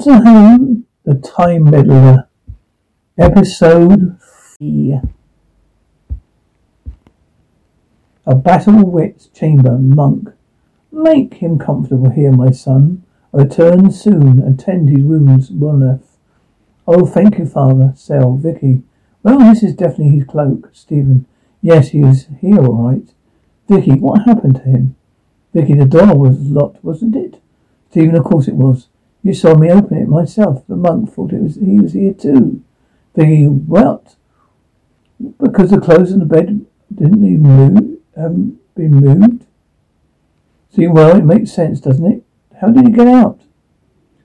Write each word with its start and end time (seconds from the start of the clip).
Doctor 0.00 0.24
Who, 0.24 0.84
The 1.04 1.16
Time 1.16 1.64
Meddler, 1.64 2.26
Episode 3.18 4.18
3. 4.58 4.98
A 8.24 8.34
battle 8.34 8.90
wit's 8.90 9.26
chamber, 9.26 9.76
monk. 9.76 10.30
Make 10.90 11.34
him 11.34 11.58
comfortable 11.58 12.08
here, 12.08 12.32
my 12.32 12.50
son. 12.50 13.04
Return 13.32 13.90
soon 13.90 14.38
and 14.38 14.58
tend 14.58 14.88
his 14.88 15.04
wounds 15.04 15.50
well. 15.50 16.00
Oh, 16.86 17.04
thank 17.04 17.36
you, 17.36 17.44
father. 17.44 17.92
Cell, 17.94 18.38
Vicky. 18.38 18.82
Well, 19.22 19.38
this 19.52 19.62
is 19.62 19.74
definitely 19.74 20.16
his 20.16 20.24
cloak. 20.24 20.70
Stephen. 20.72 21.26
Yes, 21.60 21.90
he 21.90 22.00
is 22.00 22.26
here 22.40 22.58
all 22.58 22.88
right. 22.90 23.12
Vicky, 23.68 24.00
what 24.00 24.22
happened 24.22 24.54
to 24.56 24.62
him? 24.62 24.96
Vicky, 25.52 25.74
the 25.74 25.84
door 25.84 26.16
was 26.16 26.40
locked, 26.40 26.82
wasn't 26.82 27.16
it? 27.16 27.42
Stephen, 27.90 28.16
of 28.16 28.24
course 28.24 28.48
it 28.48 28.54
was. 28.54 28.88
You 29.22 29.34
saw 29.34 29.54
me 29.54 29.70
open 29.70 29.98
it 29.98 30.08
myself. 30.08 30.66
The 30.66 30.76
monk 30.76 31.12
thought 31.12 31.32
it 31.32 31.42
was 31.42 31.56
he 31.56 31.78
was 31.78 31.92
here 31.92 32.14
too. 32.14 32.62
Vicky, 33.14 33.46
what? 33.46 34.16
Because 35.38 35.70
the 35.70 35.80
clothes 35.80 36.12
in 36.12 36.20
the 36.20 36.24
bed 36.24 36.64
didn't 36.94 37.24
even 37.24 37.42
move, 37.42 37.98
haven't 38.16 38.74
been 38.74 38.92
moved. 38.92 39.44
See, 40.74 40.86
well, 40.86 41.16
it 41.16 41.24
makes 41.24 41.52
sense, 41.52 41.80
doesn't 41.80 42.06
it? 42.06 42.24
How 42.60 42.68
did 42.68 42.86
he 42.86 42.92
get 42.92 43.08
out? 43.08 43.40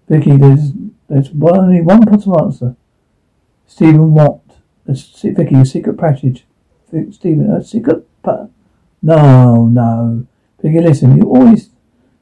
Vicky, 0.08 0.38
there's 0.38 0.72
there's 1.10 1.30
only 1.42 1.82
one 1.82 2.02
possible 2.06 2.42
answer. 2.42 2.76
Stephen, 3.68 4.14
what? 4.14 4.42
Vicky, 4.88 5.56
a 5.56 5.66
secret 5.66 5.98
passage. 5.98 6.46
Stephen, 7.12 7.50
a 7.52 7.64
secret 7.64 8.08
No, 9.02 9.66
no. 9.66 10.28
Vicky, 10.62 10.80
listen, 10.80 11.18
you 11.18 11.24
always 11.24 11.70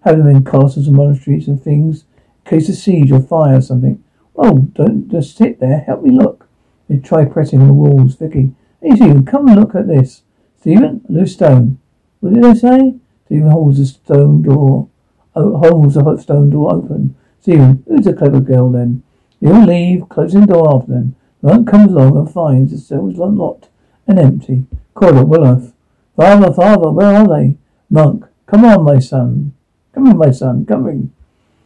have 0.02 0.18
them 0.18 0.28
in 0.28 0.44
castles 0.44 0.88
and 0.88 0.96
monasteries 0.96 1.48
and 1.48 1.62
things 1.62 2.06
in 2.06 2.13
case 2.46 2.70
of 2.70 2.76
siege 2.76 3.12
or 3.12 3.22
fire 3.22 3.58
or 3.58 3.62
something. 3.62 4.04
Oh, 4.36 4.60
don't 4.74 5.10
just 5.10 5.38
sit 5.38 5.60
there. 5.60 5.80
Help 5.80 6.04
me 6.04 6.12
look. 6.12 6.48
They 6.90 6.98
try 6.98 7.26
pressing 7.26 7.62
on 7.62 7.68
the 7.68 7.74
walls. 7.74 8.16
Vicky, 8.16 8.54
hey 8.82 8.96
Stephen, 8.96 9.26
come 9.26 9.48
and 9.48 9.60
look 9.60 9.76
at 9.76 9.88
this. 9.88 10.24
Stephen, 10.60 11.06
a 11.08 11.12
loose 11.12 11.34
stone. 11.34 11.80
What 12.20 12.34
did 12.34 12.46
I 12.46 12.54
say? 12.54 12.96
Stephen 13.26 13.52
holds 13.52 13.80
the 13.80 13.86
stone 13.86 14.42
door, 14.42 14.88
oh, 15.36 15.58
holds 15.58 15.96
the 15.96 16.18
stone 16.18 16.50
door 16.50 16.74
open. 16.74 17.16
Stephen, 17.42 17.84
who's 17.88 18.08
a 18.08 18.14
clever 18.14 18.40
girl 18.40 18.72
then? 18.72 19.04
He'll 19.40 19.66
leave, 19.66 20.08
closing 20.08 20.42
the 20.42 20.54
door 20.54 20.76
after 20.76 20.94
them. 20.94 21.16
The 21.42 21.50
monk 21.50 21.68
comes 21.68 21.92
along 21.92 22.18
and 22.18 22.32
finds 22.32 22.72
the 22.72 22.78
cell 22.78 23.10
is 23.10 23.20
unlocked 23.20 23.70
and 24.08 24.20
empty. 24.20 24.66
Corridor, 24.94 25.26
Willow. 25.26 25.74
Father, 26.16 26.54
father, 26.54 26.92
where 26.92 27.16
are 27.16 27.28
they? 27.28 27.58
Monk, 27.90 28.26
come 28.46 28.64
on, 28.66 28.84
my 28.84 29.00
son. 29.00 29.54
Come 29.94 30.08
in, 30.08 30.18
my 30.18 30.32
son, 30.32 30.66
come 30.66 30.88
in. 30.88 31.12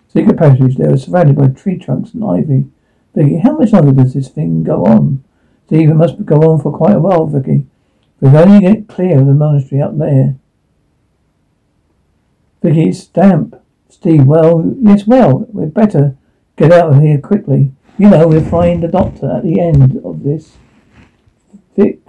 Secret 0.08 0.38
passage, 0.38 0.78
they 0.78 0.86
are 0.86 0.98
surrounded 0.98 1.36
by 1.36 1.48
tree 1.48 1.78
trunks 1.78 2.14
and 2.14 2.24
ivy. 2.24 2.66
Vicky, 3.14 3.40
how 3.40 3.58
much 3.58 3.72
longer 3.72 3.92
does 3.92 4.14
this 4.14 4.30
thing 4.30 4.64
go 4.64 4.86
on? 4.86 5.24
Steve, 5.66 5.90
it 5.90 5.96
must 5.96 6.26
go 6.26 6.38
on 6.38 6.62
for 6.62 6.76
quite 6.76 6.96
a 6.96 7.00
while, 7.00 7.26
Vicky. 7.26 7.66
We've 8.22 8.34
only 8.34 8.62
get 8.62 8.88
clear 8.88 9.20
of 9.20 9.28
the 9.28 9.34
monastery 9.34 9.82
up 9.82 9.98
there. 9.98 10.36
Vicky, 12.64 12.90
it's 12.90 13.06
damp. 13.06 13.62
Steve, 13.90 14.26
well, 14.26 14.74
yes, 14.80 15.06
well, 15.06 15.46
we'd 15.52 15.74
better 15.74 16.16
get 16.56 16.72
out 16.72 16.94
of 16.94 17.02
here 17.02 17.20
quickly. 17.20 17.72
You 17.98 18.10
know, 18.10 18.28
we'll 18.28 18.44
find 18.44 18.84
the 18.84 18.88
doctor 18.88 19.32
at 19.32 19.44
the 19.44 19.60
end 19.60 20.00
of 20.04 20.24
this. 20.24 20.58
Vic, 21.76 22.00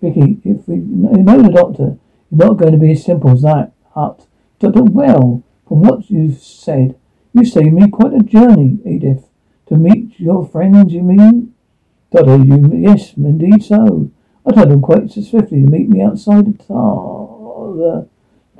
Vicky, 0.00 0.38
if 0.44 0.68
we 0.68 0.76
know 0.76 1.42
the 1.42 1.50
doctor, 1.50 1.96
it's 2.30 2.40
not 2.40 2.58
going 2.58 2.72
to 2.72 2.78
be 2.78 2.92
as 2.92 3.04
simple 3.04 3.30
as 3.30 3.42
that. 3.42 3.72
Hut. 3.94 4.26
Doctor, 4.58 4.82
well, 4.82 5.42
from 5.66 5.80
what 5.80 6.10
you've 6.10 6.38
said, 6.38 6.96
you 7.32 7.44
saved 7.44 7.72
me 7.72 7.90
quite 7.90 8.14
a 8.14 8.20
journey, 8.20 8.78
Edith. 8.84 9.28
To 9.68 9.76
meet 9.76 10.18
your 10.18 10.46
friends, 10.46 10.92
you 10.92 11.02
mean? 11.02 11.54
Doctor, 12.10 12.36
you, 12.38 12.70
yes, 12.74 13.14
indeed 13.16 13.62
so. 13.62 14.10
I 14.44 14.52
told 14.52 14.70
them 14.70 14.82
quite 14.82 15.10
swiftly 15.10 15.62
to 15.62 15.70
meet 15.70 15.88
me 15.88 16.02
outside 16.02 16.46
the, 16.46 16.64
tar, 16.64 17.74
the 17.76 18.08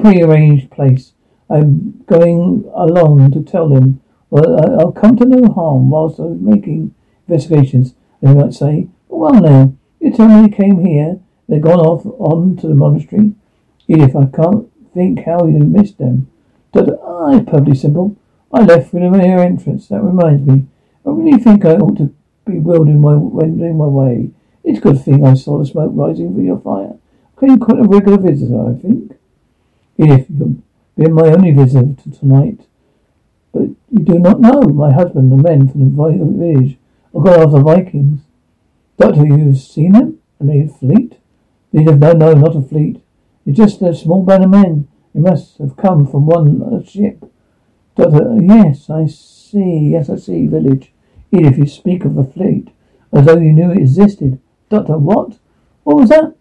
pre-arranged 0.01 0.71
place. 0.71 1.13
I'm 1.49 2.05
going 2.07 2.71
along 2.75 3.33
to 3.33 3.43
tell 3.43 3.69
them, 3.69 4.01
well, 4.31 4.81
I'll 4.81 4.93
come 4.93 5.17
to 5.17 5.25
no 5.25 5.53
harm 5.53 5.91
whilst 5.91 6.21
I'm 6.21 6.45
making 6.45 6.95
investigations. 7.27 7.95
They 8.23 8.33
might 8.33 8.55
say, 8.55 8.87
well 9.09 9.35
now, 9.35 9.75
you 9.99 10.13
tell 10.13 10.29
me 10.29 10.43
you 10.43 10.49
came 10.49 10.87
here, 10.87 11.19
they've 11.49 11.61
gone 11.61 11.81
off 11.81 12.07
on 12.07 12.57
to 12.59 12.69
the 12.69 12.75
monastery. 12.75 13.35
Edith, 13.89 14.15
I 14.15 14.27
can't 14.27 14.71
think 14.95 15.25
how 15.25 15.47
you 15.47 15.59
missed 15.59 15.99
them. 15.99 16.31
Doctor, 16.73 16.99
ah, 17.03 17.37
it's 17.37 17.51
perfectly 17.51 17.75
simple. 17.75 18.17
I 18.53 18.63
left 18.63 18.91
through 18.91 19.01
the 19.01 19.11
rear 19.11 19.39
entrance. 19.39 19.89
That 19.89 20.03
reminds 20.03 20.47
me. 20.47 20.67
I 21.07 21.11
really 21.11 21.39
think 21.39 21.65
I 21.65 21.77
ought 21.77 21.97
to 21.99 22.15
be 22.47 22.59
wielding 22.59 23.01
my 23.01 23.15
wending 23.15 23.79
my 23.79 23.87
way. 23.87 24.31
It's 24.65 24.79
a 24.79 24.83
good 24.83 25.03
thing 25.03 25.25
I 25.25 25.35
saw 25.35 25.59
the 25.59 25.67
smoke 25.67 25.93
rising 25.95 26.35
from 26.35 26.45
your 26.45 26.61
fire. 26.61 26.97
Okay, 27.39 27.57
quite 27.57 27.79
a 27.79 27.89
regular 27.89 28.19
visitor, 28.19 28.71
I 28.71 28.75
think. 28.75 29.17
If 29.97 30.27
you're 30.29 30.57
being 30.97 31.15
my 31.15 31.29
only 31.29 31.53
visitor 31.53 31.95
tonight. 32.19 32.67
But 33.53 33.69
you 33.91 34.05
do 34.05 34.19
not 34.19 34.41
know. 34.41 34.63
My 34.63 34.93
husband, 34.93 35.33
the 35.33 35.37
men 35.37 35.69
from 35.69 35.95
the 35.95 36.25
village, 36.25 36.77
are 37.15 37.23
gone 37.23 37.41
after 37.41 37.61
Vikings. 37.63 38.21
Doctor, 38.99 39.27
you've 39.27 39.59
seen 39.59 39.93
them? 39.93 40.19
And 40.39 40.49
they 40.49 40.67
fleet? 40.67 41.19
Edith, 41.73 41.99
no, 41.99 42.13
no, 42.13 42.35
not 42.35 42.57
a 42.57 42.63
fleet. 42.63 43.03
It's 43.47 43.57
just 43.57 43.81
a 43.83 43.95
small 43.95 44.23
band 44.23 44.45
of 44.45 44.51
men. 44.51 44.89
They 45.15 45.21
must 45.21 45.59
have 45.59 45.77
come 45.77 46.07
from 46.07 46.27
one 46.27 46.85
ship. 46.85 47.25
Doctor, 48.01 48.31
uh, 48.31 48.35
yes, 48.41 48.89
I 48.89 49.05
see. 49.05 49.91
Yes, 49.93 50.09
I 50.09 50.17
see. 50.17 50.47
Village. 50.47 50.91
Edith, 51.31 51.59
you 51.59 51.67
speak 51.67 52.07
of 52.07 52.17
a 52.17 52.25
fleet 52.25 52.69
as 53.13 53.27
though 53.27 53.37
you 53.37 53.53
knew 53.53 53.73
it 53.73 53.77
existed. 53.77 54.41
Doctor, 54.71 54.97
what? 54.97 55.39
What 55.85 55.97
was 55.97 56.09
that? 56.09 56.35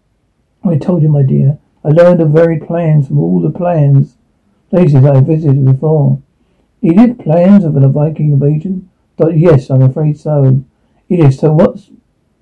I 0.64 0.78
told 0.78 1.02
you, 1.02 1.10
my 1.10 1.22
dear. 1.22 1.58
I 1.84 1.88
learned 1.88 2.20
the 2.20 2.24
very 2.24 2.58
plans 2.58 3.08
from 3.08 3.18
all 3.18 3.40
the 3.40 3.50
plans 3.50 4.16
places 4.70 5.04
I 5.04 5.20
visited 5.20 5.66
before. 5.66 6.22
Edith, 6.80 7.18
plans 7.18 7.64
of 7.64 7.76
a 7.76 7.88
Viking 7.90 8.32
invasion? 8.32 8.88
Doctor, 9.18 9.36
yes, 9.36 9.68
I'm 9.68 9.82
afraid 9.82 10.18
so. 10.18 10.64
Edith, 11.10 11.34
so 11.34 11.52
what's 11.52 11.90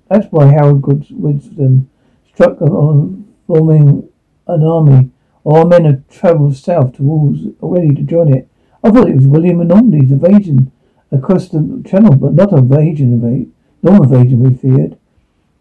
that's 0.07 0.27
why 0.31 0.45
Harold 0.45 0.81
Godwinson 0.81 1.89
struck 2.31 2.61
on 2.61 3.27
forming 3.47 4.07
an 4.47 4.63
army. 4.63 5.11
All 5.43 5.65
men 5.65 5.83
have 5.83 6.07
travelled 6.07 6.55
south 6.55 6.93
towards 6.93 7.41
already 7.61 7.93
to 7.95 8.01
join 8.03 8.33
it. 8.33 8.49
I 8.83 8.91
thought 8.91 9.09
it 9.09 9.15
was 9.15 9.27
William 9.27 9.59
and 9.59 9.69
Normandy's 9.69 10.11
invasion 10.11 10.71
across 11.11 11.49
the 11.49 11.83
channel, 11.85 12.15
but 12.15 12.33
not 12.33 12.51
an 12.51 12.59
invasion, 12.59 13.13
invasion. 13.13 13.53
No 13.81 13.95
invasion 13.95 14.39
we 14.39 14.53
feared. 14.53 14.97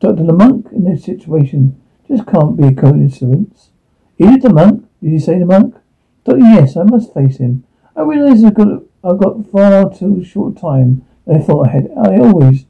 Dr. 0.01 0.25
Monk 0.33 0.69
in 0.73 0.85
this 0.85 1.05
situation 1.05 1.81
just 2.07 2.27
can't 2.27 2.57
be 2.57 2.69
a 2.69 2.73
coincidence. 2.73 3.71
Is 4.19 4.37
it 4.37 4.43
the 4.43 4.53
monk? 4.53 4.89
Did 5.03 5.13
you 5.13 5.21
say 5.21 5.39
the 5.39 5.47
monk? 5.47 5.77
Doctor, 6.25 6.41
yes, 6.41 6.77
I 6.77 6.83
must 6.85 7.15
face 7.15 7.39
him. 7.39 7.65
I 7.97 8.03
realize 8.03 8.45
I've 8.45 8.55
got, 8.55 8.83
I've 9.03 9.19
got 9.19 9.51
far 9.51 9.93
too 9.93 10.25
short 10.25 10.57
time 10.57 11.05
I 11.27 11.39
thought 11.39 11.69
I 11.69 11.73
had. 11.73 11.91
I 11.97 12.19
always 12.19 12.65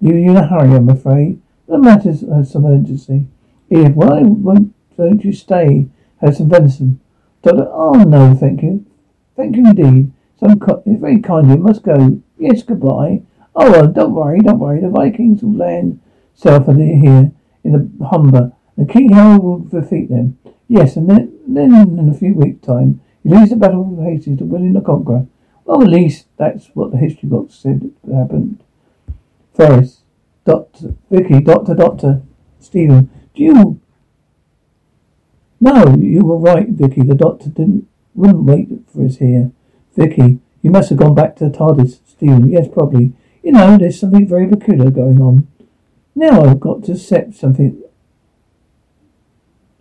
you're 0.00 0.18
in 0.18 0.36
a 0.36 0.46
hurry, 0.46 0.74
I'm 0.74 0.88
afraid. 0.88 1.40
The 1.66 1.78
matter 1.78 2.12
has 2.12 2.50
some 2.50 2.66
urgency. 2.66 3.26
Edith, 3.70 3.94
why 3.94 4.20
won't 4.22 4.74
don't 4.96 5.24
you 5.24 5.32
stay? 5.32 5.88
Have 6.20 6.36
some 6.36 6.48
venison. 6.48 7.00
Doctor, 7.42 7.68
oh 7.70 8.04
no, 8.04 8.34
thank 8.34 8.62
you. 8.62 8.86
Thank 9.36 9.56
you 9.56 9.66
indeed. 9.66 10.12
Some 10.40 10.58
co- 10.58 10.82
very 10.86 11.20
kind 11.20 11.48
you. 11.50 11.56
Must 11.56 11.82
go. 11.82 12.20
Yes, 12.38 12.62
goodbye. 12.62 13.22
Oh 13.54 13.70
well, 13.70 13.86
don't 13.86 14.14
worry, 14.14 14.40
don't 14.40 14.58
worry. 14.58 14.80
The 14.80 14.88
Vikings 14.88 15.42
will 15.42 15.54
land 15.54 16.00
south 16.34 16.68
of 16.68 16.76
here 16.76 17.32
in 17.64 17.72
the 17.72 18.06
Humber, 18.06 18.52
and 18.76 18.88
King 18.88 19.12
Harold 19.12 19.42
will 19.42 19.58
defeat 19.80 20.10
them. 20.10 20.38
Yes, 20.68 20.96
and 20.96 21.08
then, 21.08 21.38
then 21.46 21.72
in 21.74 22.08
a 22.08 22.14
few 22.14 22.34
weeks' 22.34 22.66
time, 22.66 23.00
he 23.22 23.30
lose 23.30 23.50
the 23.50 23.56
battle 23.56 23.96
of 23.98 24.04
Hastings 24.04 24.38
to 24.38 24.44
William 24.44 24.72
the 24.72 24.80
Conqueror. 24.80 25.26
Well, 25.64 25.82
at 25.82 25.88
least 25.88 26.26
that's 26.36 26.66
what 26.74 26.92
the 26.92 26.98
history 26.98 27.28
books 27.28 27.54
said 27.54 27.90
happened. 28.12 28.62
Ferris, 29.54 30.02
Doctor, 30.44 30.94
Vicky, 31.10 31.40
Doctor, 31.40 31.74
Doctor, 31.74 32.22
Stephen, 32.60 33.10
do 33.34 33.42
you? 33.42 33.80
No, 35.60 35.96
you 35.96 36.24
were 36.24 36.36
right, 36.36 36.68
Vicky. 36.68 37.02
The 37.02 37.14
Doctor 37.14 37.48
didn't, 37.48 37.88
wouldn't 38.16 38.44
wait 38.44 38.68
for 38.92 39.04
us 39.04 39.16
here. 39.16 39.52
Vicky, 39.94 40.40
you 40.62 40.70
must 40.70 40.90
have 40.90 40.98
gone 40.98 41.14
back 41.14 41.36
to 41.36 41.44
the 41.44 41.56
TARDIS. 41.56 42.00
Stephen, 42.06 42.48
yes, 42.50 42.66
probably. 42.72 43.12
You 43.42 43.52
know, 43.52 43.76
there's 43.78 44.00
something 44.00 44.26
very 44.26 44.46
peculiar 44.46 44.90
going 44.90 45.20
on. 45.20 45.46
Now 46.14 46.42
I've 46.44 46.60
got 46.60 46.84
to 46.84 46.92
accept 46.92 47.34
something. 47.34 47.82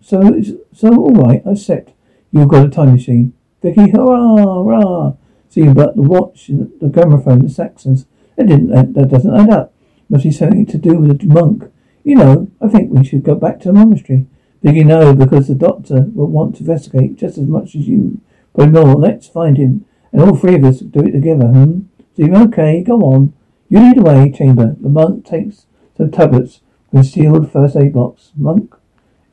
So, 0.02 0.42
so 0.74 0.90
all 0.90 1.14
right, 1.14 1.42
I 1.46 1.52
accept. 1.52 1.92
You've 2.32 2.50
got 2.50 2.66
a 2.66 2.70
time 2.70 2.92
machine. 2.92 3.34
Vicky, 3.62 3.90
hurrah, 3.90 4.64
hurrah. 4.64 5.14
See, 5.50 5.68
but 5.70 5.96
the 5.96 6.02
watch, 6.02 6.50
and 6.50 6.72
the 6.82 6.90
gramophone, 6.90 7.40
the 7.40 7.50
Saxons, 7.50 8.06
that 8.36 8.48
didn't, 8.48 8.68
that, 8.68 8.94
that 8.94 9.10
doesn't 9.10 9.36
add 9.36 9.50
up. 9.50 9.74
Must 10.10 10.26
be 10.26 10.32
something 10.32 10.66
to 10.68 10.78
do 10.78 10.98
with 10.98 11.20
the 11.20 11.28
monk. 11.28 11.72
You 12.04 12.16
know, 12.16 12.52
I 12.62 12.68
think 12.68 12.92
we 12.92 13.04
should 13.04 13.24
go 13.24 13.36
back 13.36 13.60
to 13.62 13.70
the 13.70 13.74
monastery. 13.74 14.28
Vicky, 14.62 14.84
no, 14.84 15.16
because 15.16 15.48
the 15.48 15.56
doctor 15.56 16.08
will 16.14 16.28
want 16.28 16.56
to 16.56 16.62
investigate 16.62 17.16
just 17.16 17.38
as 17.38 17.48
much 17.48 17.76
as 17.76 17.88
you. 17.88 18.22
But 18.56 18.70
no, 18.70 18.84
let's 18.84 19.28
find 19.28 19.58
him, 19.58 19.86
and 20.12 20.22
all 20.22 20.36
three 20.36 20.56
of 20.56 20.64
us 20.64 20.80
do 20.80 21.02
it 21.02 21.12
together, 21.12 21.48
hmm? 21.48 21.82
Stephen, 22.14 22.36
okay, 22.44 22.82
go 22.82 23.02
on. 23.02 23.34
You 23.68 23.80
lead 23.80 23.98
away, 23.98 24.32
chamber. 24.32 24.76
The 24.80 24.90
monk 24.90 25.26
takes 25.26 25.66
some 25.98 26.12
tablets 26.12 26.62
from 26.90 27.00
a 27.00 27.04
sealed 27.04 27.52
first 27.52 27.76
aid 27.76 27.94
box. 27.94 28.32
Monk? 28.38 28.76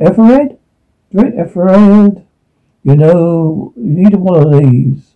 Everard? 0.01 0.59
Drink 1.13 1.37
Everard? 1.37 2.25
You 2.83 2.97
know, 2.97 3.73
you 3.77 3.83
need 3.85 4.15
one 4.17 4.55
of 4.55 4.61
these. 4.61 5.13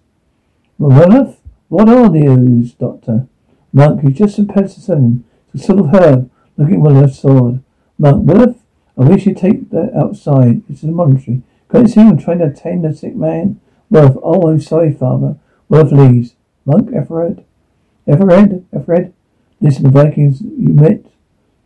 Well, 0.78 1.36
what 1.68 1.88
are 1.88 2.10
these, 2.10 2.74
Doctor? 2.74 3.26
Monk, 3.72 4.04
you 4.04 4.10
just 4.10 4.36
some 4.36 4.46
penicillin. 4.46 5.24
Some 5.56 5.60
sort 5.60 5.80
of 5.80 5.94
herb. 5.94 6.30
Looking 6.56 6.76
at 6.76 6.80
Willard's 6.80 7.18
sword. 7.18 7.62
Monk, 7.98 8.24
Willard's 8.24 8.60
I 8.98 9.04
wish 9.04 9.26
you'd 9.26 9.36
take 9.36 9.70
that 9.70 9.92
outside. 9.94 10.62
It's 10.70 10.82
a 10.82 10.86
monastery. 10.86 11.42
Can't 11.70 11.86
you 11.86 11.92
see 11.92 12.00
I'm 12.00 12.16
trying 12.16 12.38
to 12.38 12.46
attend 12.46 12.86
a 12.86 12.94
sick 12.94 13.14
man? 13.14 13.60
Worth, 13.90 14.16
oh, 14.22 14.50
I'm 14.50 14.60
sorry, 14.60 14.92
father. 14.92 15.36
Worth 15.68 15.92
leaves. 15.92 16.34
Monk, 16.64 16.92
Everard? 16.94 17.44
Everard? 18.06 18.64
Everard? 18.72 19.12
Listen, 19.60 19.84
the 19.84 19.90
Vikings 19.90 20.40
you 20.40 20.74
met. 20.74 21.04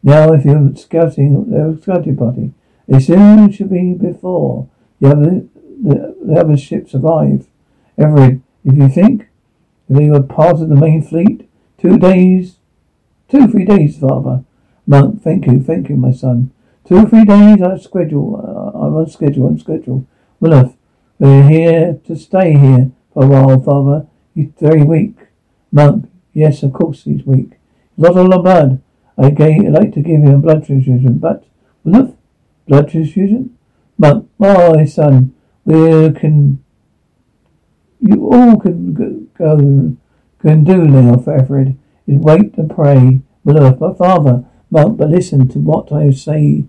Now, 0.02 0.32
if 0.32 0.44
you're 0.44 0.74
scouting, 0.76 1.50
they're 1.50 1.76
scouting 1.80 2.16
party. 2.16 2.52
They 2.86 3.00
soon 3.00 3.50
should 3.52 3.70
be 3.70 3.94
before 3.94 4.68
the 5.00 5.10
other, 5.10 5.42
the, 5.82 6.16
the 6.24 6.40
other 6.40 6.56
ships 6.56 6.94
arrive. 6.94 7.46
Everard, 7.98 8.42
if 8.64 8.76
you 8.76 8.88
think 8.88 9.28
they 9.88 10.08
were 10.08 10.22
part 10.22 10.60
of 10.60 10.68
the 10.68 10.76
main 10.76 11.02
fleet, 11.02 11.48
two 11.78 11.98
days, 11.98 12.56
two, 13.28 13.48
three 13.48 13.64
days, 13.64 13.98
father. 13.98 14.44
Monk, 14.86 15.22
thank 15.22 15.46
you, 15.46 15.62
thank 15.62 15.88
you, 15.88 15.96
my 15.96 16.12
son. 16.12 16.52
Two 16.86 16.96
or 16.96 17.08
three 17.08 17.24
days 17.24 17.62
I 17.62 17.76
schedule. 17.78 18.36
I'm 18.74 18.96
on 18.96 19.08
schedule. 19.08 19.46
I'm 19.46 19.58
schedule. 19.58 20.06
Willis, 20.40 20.72
we're 21.20 21.48
here 21.48 22.00
to 22.06 22.16
stay 22.16 22.56
here 22.56 22.90
for 23.12 23.24
a 23.24 23.26
while, 23.26 23.60
Father. 23.60 24.06
He's 24.34 24.48
very 24.58 24.82
weak. 24.82 25.16
Monk, 25.70 26.10
yes, 26.32 26.62
of 26.62 26.72
course 26.72 27.04
he's 27.04 27.24
weak. 27.26 27.50
He's 27.94 28.04
lost 28.04 28.16
a 28.16 28.22
lot 28.22 28.38
of 28.38 28.44
blood. 28.44 28.82
I'd 29.18 29.38
like 29.38 29.92
to 29.92 30.00
give 30.00 30.22
him 30.22 30.34
a 30.34 30.38
blood 30.38 30.64
transfusion, 30.64 31.18
but 31.18 31.44
Willis, 31.84 32.14
blood 32.66 32.88
transfusion? 32.88 33.56
Monk, 33.98 34.30
my 34.38 34.86
son, 34.86 35.34
we 35.66 36.10
can, 36.12 36.64
you 38.00 38.26
all 38.32 38.58
can 38.58 39.28
go, 39.34 39.96
can 40.40 40.64
do 40.64 40.88
now 40.88 41.18
for 41.18 41.34
Everett 41.34 41.76
is 42.06 42.18
wait 42.18 42.56
and 42.56 42.74
pray. 42.74 43.20
Willis, 43.44 43.78
my 43.78 43.92
father, 43.92 44.46
Monk, 44.70 44.96
but 44.96 45.10
listen 45.10 45.48
to 45.48 45.58
what 45.58 45.92
I 45.92 46.10
say 46.12 46.64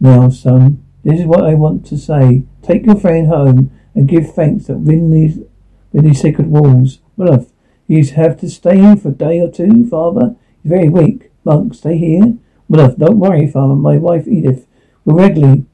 now, 0.00 0.30
son, 0.30 0.84
this 1.04 1.20
is 1.20 1.26
what 1.26 1.44
I 1.44 1.54
want 1.54 1.86
to 1.86 1.96
say. 1.96 2.42
Take 2.62 2.86
your 2.86 2.96
friend 2.96 3.28
home 3.28 3.70
and 3.94 4.08
give 4.08 4.32
thanks 4.34 4.66
that 4.66 4.78
within 4.78 5.10
these, 5.10 5.38
within 5.92 6.10
these 6.10 6.20
sacred 6.20 6.48
walls. 6.48 7.00
Well, 7.16 7.46
you 7.86 8.04
have 8.04 8.38
to 8.40 8.50
stay 8.50 8.78
here 8.78 8.96
for 8.96 9.08
a 9.08 9.12
day 9.12 9.40
or 9.40 9.50
two, 9.50 9.88
father. 9.88 10.36
You're 10.62 10.76
very 10.76 10.88
weak. 10.88 11.30
Monk, 11.44 11.74
stay 11.74 11.96
here. 11.96 12.34
Well, 12.68 12.94
don't 12.94 13.18
worry, 13.18 13.46
father. 13.46 13.74
My 13.74 13.96
wife 13.96 14.26
Edith 14.28 14.66
will 15.04 15.14
regularly, 15.16 15.64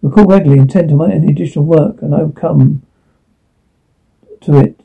will 0.00 0.12
call 0.12 0.26
regularly 0.26 0.60
and 0.60 0.70
tend 0.70 0.88
to 0.90 0.94
my 0.94 1.10
any 1.10 1.32
additional 1.32 1.64
work, 1.64 2.00
and 2.00 2.14
I 2.14 2.22
will 2.22 2.32
come 2.32 2.82
to 4.42 4.58
it 4.58 4.80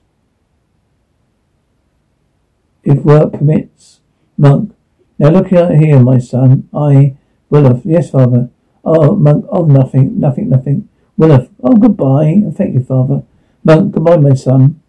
if 2.83 2.99
work 3.05 3.33
permits. 3.33 3.99
Monk, 4.35 4.73
now 5.19 5.29
look 5.29 5.53
out 5.53 5.75
here, 5.75 5.99
my 5.99 6.17
son. 6.17 6.67
I, 6.73 7.15
Willow, 7.49 7.79
yes, 7.85 8.09
father. 8.09 8.49
Oh, 8.83 9.15
monk, 9.15 9.45
oh, 9.49 9.65
nothing, 9.65 10.19
nothing, 10.19 10.49
nothing. 10.49 10.89
Willow, 11.15 11.47
oh, 11.63 11.75
goodbye, 11.75 12.25
and 12.25 12.55
thank 12.55 12.73
you, 12.73 12.83
father. 12.83 13.23
Monk, 13.63 13.93
goodbye, 13.93 14.17
my 14.17 14.33
son. 14.33 14.81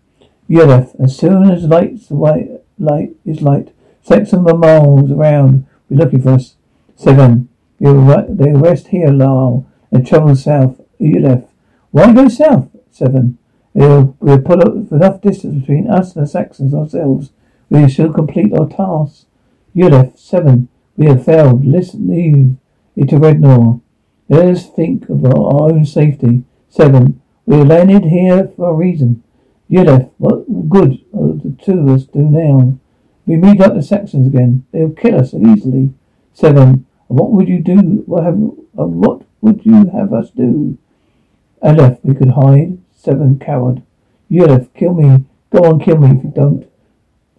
Yeleth, 0.48 0.98
as 1.02 1.16
soon 1.16 1.50
as 1.50 1.64
light's 1.64 2.10
white, 2.10 2.62
light 2.78 3.16
is 3.24 3.40
light, 3.40 3.74
Saxon 4.02 4.42
miles 4.42 5.10
around, 5.10 5.66
be 5.88 5.96
looking 5.96 6.20
for 6.22 6.32
us. 6.32 6.56
Sven, 6.96 7.48
you'll, 7.78 8.06
they'll 8.28 8.58
rest 8.58 8.88
here, 8.88 9.10
Lyle, 9.10 9.66
and 9.90 10.06
travel 10.06 10.36
south. 10.36 10.80
Yeleth, 11.00 11.48
why 11.90 12.12
go 12.12 12.28
south? 12.28 12.68
Sven, 12.90 13.38
we'll, 13.72 14.16
we'll 14.20 14.40
put 14.40 14.60
up 14.60 14.92
enough 14.92 15.20
distance 15.20 15.60
between 15.60 15.88
us 15.88 16.14
and 16.14 16.24
the 16.24 16.28
Saxons 16.28 16.74
ourselves. 16.74 17.30
We 17.70 17.88
shall 17.88 18.12
complete 18.12 18.52
our 18.52 18.68
task. 18.68 19.26
Yeleth, 19.74 20.18
Sven, 20.18 20.68
we 20.96 21.06
have 21.06 21.24
failed. 21.24 21.64
Listen, 21.64 22.08
leave 22.08 22.56
it 22.96 23.08
to 23.08 23.16
Rednor. 23.16 23.80
Let 24.28 24.46
us 24.46 24.68
think 24.68 25.08
of 25.08 25.24
our 25.24 25.70
own 25.70 25.84
safety. 25.84 26.44
Sven. 26.70 27.20
We 27.46 27.58
landed 27.58 28.04
here 28.04 28.50
for 28.56 28.70
a 28.70 28.74
reason. 28.74 29.22
Yeleth, 29.70 30.10
what 30.16 30.68
good 30.68 31.04
are 31.12 31.34
the 31.34 31.54
two 31.62 31.80
of 31.80 31.88
us 31.88 32.04
do 32.04 32.20
now? 32.20 32.78
We 33.26 33.36
meet 33.36 33.60
up 33.60 33.74
the 33.74 33.82
Saxons 33.82 34.26
again. 34.26 34.64
They'll 34.72 34.90
kill 34.90 35.18
us 35.18 35.34
easily. 35.34 35.92
Sven. 36.32 36.86
What 37.08 37.32
would 37.32 37.48
you 37.48 37.60
do? 37.60 38.02
What 38.06 38.24
have? 38.24 38.34
Uh, 38.34 38.86
what 38.86 39.22
would 39.42 39.64
you 39.64 39.90
have 39.90 40.12
us 40.12 40.30
do? 40.30 40.78
Aleph, 41.62 41.98
we 42.02 42.14
could 42.14 42.30
hide. 42.30 42.78
Sven. 42.96 43.38
Coward. 43.38 43.82
Yeleth, 44.30 44.72
kill 44.74 44.94
me. 44.94 45.24
Go 45.50 45.58
on, 45.64 45.80
kill 45.80 45.98
me 45.98 46.16
if 46.16 46.24
you 46.24 46.32
don't. 46.34 46.66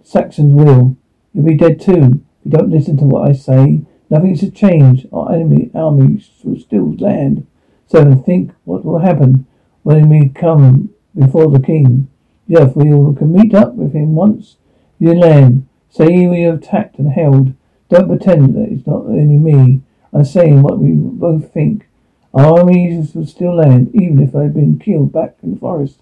Saxons 0.03 0.53
will. 0.53 0.95
You'll 1.33 1.45
be 1.45 1.55
dead 1.55 1.81
too 1.81 2.23
if 2.39 2.45
you 2.45 2.51
don't 2.51 2.69
listen 2.69 2.95
to 2.97 3.05
what 3.05 3.27
I 3.27 3.33
say. 3.33 3.81
Nothing 4.09 4.35
should 4.35 4.55
change. 4.55 5.07
Our 5.11 5.33
enemy 5.33 5.71
army 5.73 6.23
will 6.43 6.59
still 6.59 6.93
land. 6.95 7.47
So 7.87 8.15
think 8.15 8.51
what 8.63 8.85
will 8.85 8.99
happen 8.99 9.47
when 9.83 10.09
we 10.09 10.29
come 10.29 10.89
before 11.17 11.49
the 11.49 11.59
king. 11.59 12.09
Yes, 12.47 12.75
we 12.75 12.85
can 12.85 13.33
meet 13.33 13.53
up 13.53 13.73
with 13.73 13.93
him 13.93 14.15
once 14.15 14.57
you 14.99 15.13
land. 15.13 15.67
Say 15.89 16.27
we 16.27 16.41
have 16.41 16.55
attacked 16.55 16.99
and 16.99 17.11
held. 17.13 17.53
Don't 17.89 18.07
pretend 18.07 18.55
that 18.55 18.69
it's 18.71 18.87
not 18.87 19.05
only 19.05 19.37
me. 19.37 19.81
I'm 20.13 20.25
saying 20.25 20.61
what 20.61 20.79
we 20.79 20.91
both 20.91 21.53
think. 21.53 21.87
Our 22.33 22.59
armies 22.59 23.15
will 23.15 23.25
still 23.25 23.55
land, 23.55 23.91
even 23.93 24.19
if 24.19 24.33
they've 24.33 24.53
been 24.53 24.79
killed 24.79 25.13
back 25.13 25.35
in 25.41 25.53
the 25.53 25.59
forest. 25.59 25.99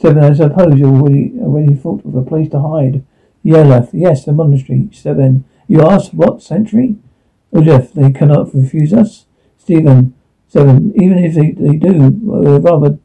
Sven, 0.00 0.18
I 0.18 0.32
suppose 0.32 0.78
you 0.78 0.86
already 0.86 1.32
already 1.40 1.74
thought 1.74 2.04
of 2.04 2.14
a 2.14 2.22
place 2.22 2.48
to 2.50 2.60
hide. 2.60 3.04
Yeleth, 3.44 3.90
yes, 3.92 4.24
the 4.24 4.32
monastery. 4.32 4.88
Sven, 4.92 5.44
you 5.66 5.82
asked 5.82 6.14
what 6.14 6.42
century? 6.42 6.96
Ulef, 7.52 7.92
they 7.92 8.12
cannot 8.12 8.54
refuse 8.54 8.92
us. 8.92 9.26
Stephen, 9.58 10.14
Sven, 10.48 10.92
even 10.96 11.18
if 11.18 11.34
they, 11.34 11.52
they 11.52 11.76
do, 11.76 11.92
we'd 11.92 12.62
rather, 12.62 12.98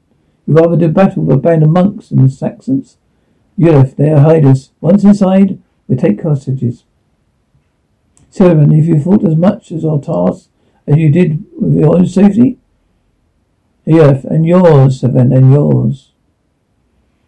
we'd 0.46 0.60
rather 0.60 0.78
do 0.78 0.90
battle 0.90 1.24
with 1.24 1.38
a 1.38 1.40
band 1.40 1.64
of 1.64 1.70
monks 1.70 2.10
than 2.10 2.26
the 2.26 2.30
Saxons. 2.30 2.98
Ulef, 3.58 3.96
they 3.96 4.12
are 4.12 4.20
hiders. 4.20 4.72
Once 4.82 5.04
inside, 5.04 5.60
we 5.88 5.96
take 5.96 6.22
hostages. 6.22 6.84
Sven, 8.30 8.72
if 8.72 8.86
you 8.86 9.00
thought 9.00 9.26
as 9.26 9.36
much 9.36 9.72
as 9.72 9.86
our 9.86 10.00
task 10.00 10.50
as 10.88 10.98
you 10.98 11.12
did 11.12 11.46
with 11.60 11.76
your 11.76 11.96
own 11.96 12.08
safety, 12.08 12.58
Ulef, 13.86 14.24
and 14.26 14.46
yours, 14.46 15.02
Sven, 15.02 15.32
and 15.32 15.52
yours. 15.52 16.12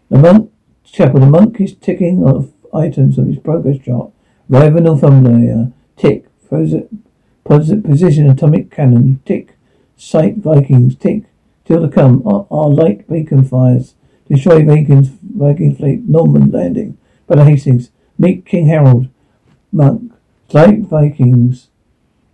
The 0.10 0.17
monk, 0.17 0.51
chapel, 0.84 1.19
the 1.19 1.25
monk 1.25 1.60
is 1.60 1.75
ticking 1.75 2.24
off 2.24 2.48
items 2.74 3.17
of 3.17 3.27
his 3.27 3.39
progress 3.39 3.79
chart. 3.84 4.12
Arrival 4.51 4.81
Northumbria, 4.81 5.72
tick, 5.98 6.25
frozen, 6.48 7.03
Position 7.46 8.28
atomic 8.28 8.72
cannon. 8.72 9.22
Tick. 9.24 9.56
Sight 9.96 10.38
Vikings. 10.38 10.96
Tick. 10.96 11.25
Till 11.64 11.82
to 11.82 11.88
come. 11.88 12.24
Our, 12.25 12.70
light 12.70 13.08
bacon 13.08 13.44
fires. 13.44 13.94
Destroy 14.28 14.66
Vikings, 14.66 15.10
Viking 15.22 15.75
fleet. 15.75 16.10
Norman 16.10 16.50
landing. 16.50 16.98
Brother 17.28 17.46
Hastings. 17.46 17.92
Meet 18.18 18.48
King 18.48 18.66
Harold. 18.68 19.10
Monk. 19.72 20.12
Light 20.54 20.80
Vikings. 20.80 21.68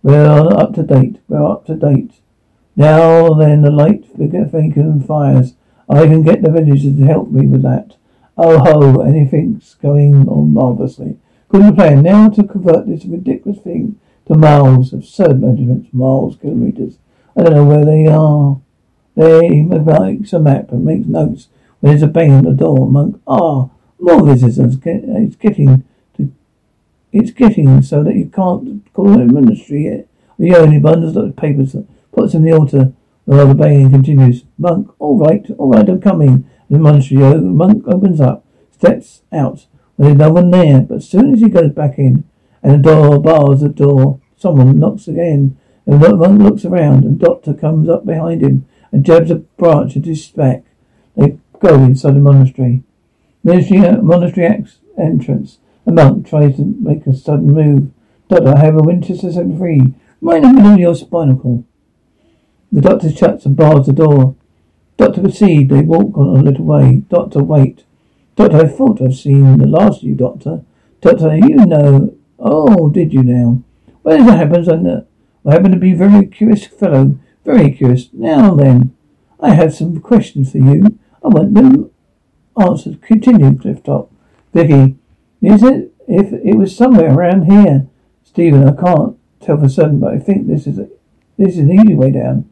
We're 0.02 0.48
up 0.56 0.74
to 0.74 0.82
date. 0.82 1.18
We're 1.28 1.46
up 1.46 1.66
to 1.66 1.74
date. 1.74 2.14
Now 2.74 3.34
then, 3.34 3.60
the 3.60 3.70
light 3.70 4.16
bacon 4.16 5.02
fires. 5.02 5.54
I 5.90 6.06
can 6.06 6.22
get 6.22 6.40
the 6.40 6.50
villagers 6.50 6.96
to 6.96 7.04
help 7.04 7.30
me 7.30 7.46
with 7.46 7.62
that. 7.62 7.96
Oh 8.38 8.58
ho, 8.58 9.02
anything's 9.02 9.74
going 9.74 10.26
on 10.26 10.54
marvellously. 10.54 11.18
Good 11.50 11.74
plan. 11.76 12.02
Now 12.02 12.30
to 12.30 12.44
convert 12.44 12.86
this 12.86 13.04
ridiculous 13.04 13.60
thing 13.60 14.00
to 14.26 14.34
miles, 14.34 14.92
of 14.92 15.00
absurd 15.00 15.40
measurements, 15.40 15.88
miles, 15.92 16.36
kilometres. 16.36 16.98
I 17.36 17.42
don't 17.42 17.54
know 17.54 17.64
where 17.64 17.84
they 17.84 18.06
are. 18.06 18.60
They 19.14 19.62
makes 19.62 20.32
a 20.32 20.38
map 20.38 20.70
and 20.70 20.84
makes 20.84 21.06
notes. 21.06 21.48
When 21.80 21.92
there's 21.92 22.02
a 22.02 22.06
bang 22.06 22.32
on 22.32 22.44
the 22.44 22.52
door, 22.52 22.88
monk, 22.90 23.20
ah, 23.26 23.68
more 23.98 24.24
visitors. 24.24 24.58
It's 24.84 25.36
getting 25.36 25.84
to, 26.16 26.32
it's 27.12 27.30
getting 27.30 27.82
so 27.82 28.02
that 28.04 28.14
you 28.14 28.26
can't 28.26 28.92
call 28.92 29.14
it 29.14 29.28
a 29.28 29.32
ministry 29.32 29.84
yet. 29.84 30.08
The 30.38 30.54
only 30.54 30.78
bundles 30.78 31.16
of 31.16 31.36
papers, 31.36 31.72
that 31.72 31.86
puts 32.12 32.34
in 32.34 32.42
the 32.42 32.52
altar 32.52 32.92
while 33.24 33.48
the 33.48 33.54
banging 33.54 33.90
continues. 33.90 34.44
Monk, 34.58 34.94
all 34.98 35.18
right, 35.18 35.46
all 35.58 35.70
right, 35.70 35.88
I'm 35.88 36.00
coming. 36.00 36.48
The 36.70 36.78
monastery, 36.78 37.40
monk 37.40 37.84
opens 37.86 38.20
up, 38.20 38.44
steps 38.70 39.22
out. 39.30 39.66
There's 39.98 40.16
no 40.16 40.30
one 40.30 40.50
there, 40.50 40.80
but 40.80 40.96
as 40.96 41.08
soon 41.08 41.34
as 41.34 41.40
he 41.40 41.48
goes 41.48 41.72
back 41.72 41.98
in, 41.98 42.24
and 42.62 42.72
the 42.84 42.90
door 42.90 43.20
bars 43.20 43.60
the 43.60 43.68
door. 43.68 44.20
Someone 44.36 44.78
knocks 44.78 45.08
again. 45.08 45.56
And 45.86 46.00
the 46.00 46.16
monk 46.16 46.40
looks 46.40 46.64
around, 46.64 47.04
and 47.04 47.18
Doctor 47.18 47.54
comes 47.54 47.88
up 47.88 48.06
behind 48.06 48.42
him 48.42 48.66
and 48.92 49.04
jabs 49.04 49.30
a 49.30 49.36
branch 49.36 49.96
at 49.96 50.04
his 50.04 50.26
back. 50.28 50.64
They 51.16 51.38
go 51.58 51.74
inside 51.82 52.14
the 52.14 52.20
monastery. 52.20 52.84
Uh, 53.44 53.50
monastery, 53.50 54.02
monastery 54.02 54.64
entrance. 54.98 55.58
The 55.84 55.92
monk 55.92 56.28
tries 56.28 56.56
to 56.56 56.64
make 56.64 57.06
a 57.06 57.14
sudden 57.14 57.52
move. 57.52 57.90
Doctor, 58.28 58.54
I 58.54 58.64
have 58.64 58.76
a 58.76 58.82
Winchester 58.82 59.32
73 59.32 59.94
right 60.20 60.42
in 60.42 60.42
the 60.42 60.52
middle 60.54 60.72
of 60.74 60.78
your 60.78 60.94
spinal 60.94 61.36
cord. 61.36 61.64
The 62.70 62.80
doctor 62.80 63.10
shuts 63.10 63.44
and 63.44 63.56
bars 63.56 63.86
the 63.86 63.92
door. 63.92 64.36
Doctor 64.96 65.20
proceed. 65.20 65.68
They 65.68 65.82
walk 65.82 66.16
on 66.16 66.28
a 66.28 66.42
little 66.42 66.64
way. 66.64 67.02
Doctor, 67.08 67.42
wait. 67.42 67.84
Doctor, 68.36 68.58
I 68.58 68.68
thought 68.68 69.02
I've 69.02 69.16
seen 69.16 69.58
the 69.58 69.66
last 69.66 69.98
of 69.98 70.08
you, 70.08 70.14
Doctor. 70.14 70.62
Doctor, 71.00 71.36
you 71.36 71.66
know. 71.66 72.14
Oh, 72.44 72.90
did 72.90 73.12
you 73.12 73.22
now? 73.22 73.62
Well, 74.02 74.20
as 74.20 74.26
it 74.26 74.36
happens, 74.36 74.68
I, 74.68 74.74
know, 74.74 75.06
I 75.46 75.52
happen 75.52 75.70
to 75.70 75.78
be 75.78 75.92
a 75.92 75.96
very 75.96 76.26
curious 76.26 76.66
fellow. 76.66 77.18
Very 77.44 77.70
curious. 77.70 78.08
Now 78.12 78.56
then, 78.56 78.96
I 79.38 79.50
have 79.54 79.72
some 79.72 80.00
questions 80.00 80.50
for 80.50 80.58
you. 80.58 80.98
I 81.24 81.28
want 81.28 81.54
them 81.54 81.90
answered. 82.60 83.00
Continue, 83.00 83.52
Clifftop. 83.52 84.08
Vicky, 84.52 84.96
is 85.40 85.62
it, 85.62 85.92
if 86.08 86.32
it 86.32 86.56
was 86.56 86.76
somewhere 86.76 87.14
around 87.14 87.44
here? 87.44 87.86
Stephen, 88.24 88.68
I 88.68 88.72
can't 88.72 89.16
tell 89.40 89.58
for 89.58 89.68
certain, 89.68 90.00
but 90.00 90.12
I 90.12 90.18
think 90.18 90.48
this 90.48 90.66
is 90.66 90.78
a, 90.78 90.88
this 91.38 91.52
is 91.52 91.58
an 91.58 91.70
easy 91.70 91.94
way 91.94 92.10
down. 92.10 92.50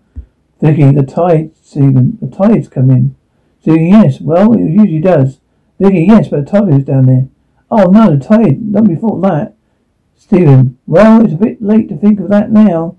Vicky, 0.60 0.92
the 0.92 1.02
tide, 1.02 1.50
Stephen, 1.62 2.16
the 2.20 2.28
tide's 2.28 2.68
come 2.68 2.90
in. 2.90 3.16
Stephen, 3.60 3.88
yes, 3.88 4.20
well, 4.20 4.52
it 4.52 4.60
usually 4.60 5.00
does. 5.00 5.40
Vicky, 5.80 6.04
yes, 6.04 6.28
but 6.28 6.44
the 6.44 6.50
tide 6.50 6.74
is 6.74 6.84
down 6.84 7.06
there. 7.06 7.28
Oh 7.70 7.90
no, 7.90 8.16
the 8.16 8.24
tide, 8.24 8.62
nobody 8.62 8.94
thought 8.94 9.20
that. 9.22 9.54
Stephen, 10.20 10.78
well, 10.86 11.24
it's 11.24 11.32
a 11.32 11.36
bit 11.36 11.62
late 11.62 11.88
to 11.88 11.96
think 11.96 12.20
of 12.20 12.28
that 12.28 12.52
now. 12.52 12.94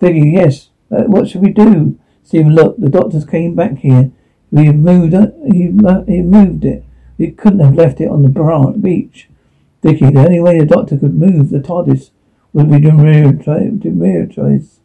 Vicky, 0.00 0.30
yes, 0.30 0.70
uh, 0.90 1.02
what 1.02 1.28
should 1.28 1.42
we 1.42 1.52
do? 1.52 1.98
Stephen, 2.24 2.54
look, 2.54 2.78
the 2.78 2.88
doctors 2.88 3.26
came 3.26 3.54
back 3.54 3.78
here. 3.78 4.10
We 4.50 4.72
moved 4.72 5.12
it, 5.12 5.34
he, 5.52 5.64
he 5.64 6.22
moved 6.22 6.64
it. 6.64 6.82
We 7.18 7.30
couldn't 7.32 7.60
have 7.60 7.74
left 7.74 8.00
it 8.00 8.08
on 8.08 8.22
the 8.22 8.78
beach. 8.78 9.28
Vicky, 9.82 10.10
the 10.10 10.24
only 10.24 10.40
way 10.40 10.58
the 10.58 10.64
doctor 10.64 10.96
could 10.96 11.14
move 11.14 11.50
the 11.50 11.58
TARDIS 11.58 12.10
would 12.54 12.70
be 12.70 12.80
to 12.80 12.88
dematerialize. 12.88 14.78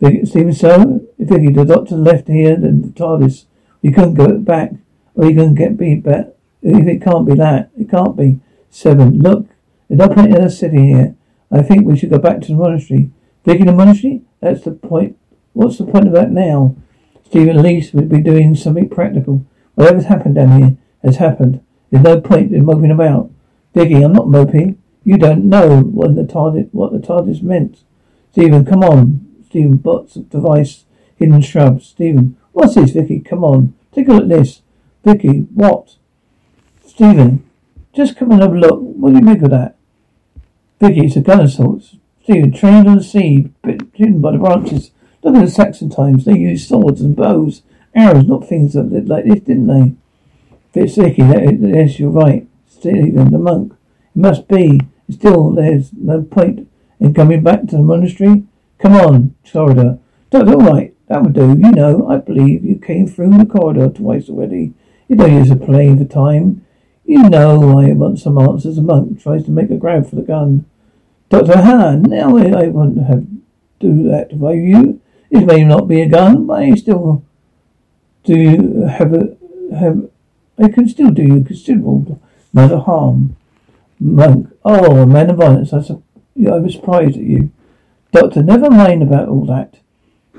Stephen, 0.00 0.52
so, 0.52 1.06
Vicky, 1.18 1.52
the 1.52 1.64
doctor 1.64 1.96
left 1.96 2.26
here 2.26 2.54
and 2.54 2.84
the 2.84 2.88
TARDIS. 2.88 3.46
We 3.80 3.92
couldn't 3.92 4.14
go 4.14 4.38
back, 4.38 4.72
or 5.14 5.26
you 5.26 5.36
can 5.36 5.54
get 5.54 5.76
beat 5.76 6.02
back. 6.02 6.30
If 6.62 6.86
it 6.88 7.00
can't 7.00 7.26
be 7.26 7.34
that, 7.36 7.70
it 7.78 7.88
can't 7.88 8.16
be. 8.16 8.40
Seven, 8.70 9.20
look, 9.20 9.46
there's 9.88 9.98
no 9.98 10.08
point 10.08 10.34
in 10.34 10.42
us 10.42 10.58
sitting 10.58 10.84
here. 10.84 11.14
I 11.50 11.62
think 11.62 11.86
we 11.86 11.96
should 11.96 12.10
go 12.10 12.18
back 12.18 12.40
to 12.40 12.48
the 12.48 12.54
monastery. 12.54 13.10
Vicky, 13.44 13.64
the 13.64 13.72
monastery? 13.72 14.22
That's 14.40 14.64
the 14.64 14.72
point. 14.72 15.16
What's 15.52 15.78
the 15.78 15.86
point 15.86 16.06
of 16.06 16.12
that 16.14 16.30
now? 16.30 16.76
Stephen, 17.24 17.62
least 17.62 17.94
we'd 17.94 18.08
be 18.08 18.22
doing 18.22 18.54
something 18.54 18.88
practical. 18.88 19.44
Whatever's 19.74 20.06
happened 20.06 20.36
down 20.36 20.60
here 20.60 20.76
has 21.02 21.16
happened. 21.16 21.64
There's 21.90 22.04
no 22.04 22.20
point 22.20 22.52
in 22.52 22.64
moping 22.64 22.90
about. 22.90 23.30
Vicky, 23.74 24.02
I'm 24.02 24.12
not 24.12 24.28
moping. 24.28 24.80
You 25.04 25.18
don't 25.18 25.44
know 25.44 25.80
what 25.80 26.16
the 26.16 26.22
TARDIS, 26.22 26.68
what 26.72 26.92
the 26.92 26.98
TARDIS 26.98 27.42
meant. 27.42 27.80
Stephen, 28.32 28.64
come 28.64 28.82
on. 28.82 29.44
Stephen, 29.46 29.76
bots 29.76 30.14
device, 30.14 30.86
hidden 31.16 31.40
shrubs. 31.40 31.86
Stephen, 31.86 32.36
what's 32.52 32.74
this, 32.74 32.90
Vicky? 32.92 33.20
Come 33.20 33.44
on. 33.44 33.74
Take 33.92 34.08
a 34.08 34.12
look 34.12 34.22
at 34.22 34.28
this. 34.28 34.62
Vicky, 35.04 35.40
what? 35.54 35.96
Stephen, 36.84 37.48
just 37.94 38.16
come 38.16 38.32
and 38.32 38.42
have 38.42 38.52
a 38.52 38.58
look. 38.58 38.80
What 38.80 39.10
do 39.10 39.18
you 39.18 39.24
make 39.24 39.42
of 39.42 39.50
that? 39.50 39.76
Vicky, 40.80 41.06
it's 41.06 41.16
a 41.16 41.20
gun 41.20 41.40
assault. 41.40 41.94
Stephen, 42.22 42.52
trained 42.52 42.88
on 42.88 42.96
the 42.96 43.04
sea, 43.04 43.50
hidden 43.94 44.20
by 44.20 44.32
the 44.32 44.38
branches. 44.38 44.90
Look 45.22 45.36
at 45.36 45.44
the 45.44 45.50
Saxon 45.50 45.90
times. 45.90 46.24
They 46.24 46.38
used 46.38 46.68
swords 46.68 47.00
and 47.00 47.14
bows, 47.14 47.62
arrows, 47.94 48.26
not 48.26 48.48
things 48.48 48.74
that 48.74 48.90
did 48.90 49.08
like 49.08 49.24
this, 49.24 49.40
didn't 49.40 49.66
they? 49.66 49.94
Vicky, 50.72 51.22
eh? 51.22 51.52
yes, 51.60 51.98
you're 51.98 52.10
right. 52.10 52.46
Stephen, 52.68 53.30
the 53.30 53.38
monk. 53.38 53.72
It 53.72 54.18
must 54.18 54.48
be. 54.48 54.80
Still, 55.10 55.50
there's 55.50 55.92
no 55.92 56.22
point 56.22 56.68
in 56.98 57.14
coming 57.14 57.42
back 57.42 57.60
to 57.66 57.76
the 57.76 57.82
monastery. 57.82 58.44
Come 58.78 58.94
on, 58.94 59.34
corridor. 59.50 59.98
That's 60.30 60.48
all 60.48 60.56
right. 60.56 60.94
That 61.08 61.22
would 61.22 61.34
do. 61.34 61.48
You 61.50 61.72
know, 61.72 62.08
I 62.08 62.16
believe 62.16 62.64
you 62.64 62.78
came 62.78 63.06
through 63.06 63.36
the 63.36 63.46
corridor 63.46 63.90
twice 63.90 64.28
already. 64.28 64.72
You 65.08 65.16
don't 65.16 65.36
use 65.36 65.50
a 65.50 65.56
plane 65.56 65.98
for 65.98 66.04
time. 66.04 66.63
You 67.04 67.28
know 67.28 67.78
I 67.78 67.92
want 67.92 68.18
some 68.18 68.38
answers. 68.38 68.76
The 68.76 68.82
monk 68.82 69.22
tries 69.22 69.44
to 69.44 69.50
make 69.50 69.70
a 69.70 69.76
grab 69.76 70.08
for 70.08 70.16
the 70.16 70.22
gun. 70.22 70.64
Dr. 71.28 71.60
Han, 71.60 72.02
now 72.02 72.36
I 72.36 72.68
wouldn't 72.68 73.06
have 73.06 73.26
do 73.80 74.02
that 74.04 74.32
I 74.32 74.52
you. 74.52 75.00
It 75.30 75.46
may 75.46 75.64
not 75.64 75.88
be 75.88 76.00
a 76.00 76.08
gun, 76.08 76.46
but 76.46 76.62
I 76.62 76.74
still 76.74 77.24
do 78.24 78.82
have 78.82 79.12
a 79.12 79.36
have 79.74 80.08
I 80.58 80.68
can 80.68 80.88
still 80.88 81.10
do 81.10 81.22
you 81.22 81.44
considerable 81.44 82.20
amount 82.52 82.72
of 82.72 82.84
harm. 82.84 83.36
Monk, 83.98 84.50
oh, 84.64 85.02
a 85.02 85.06
man 85.06 85.30
of 85.30 85.36
violence. 85.36 85.72
I, 85.72 85.82
su- 85.82 86.02
I 86.46 86.58
was 86.58 86.74
surprised 86.74 87.16
at 87.16 87.24
you. 87.24 87.50
Doctor, 88.12 88.42
never 88.42 88.70
mind 88.70 89.02
about 89.02 89.28
all 89.28 89.44
that. 89.46 89.78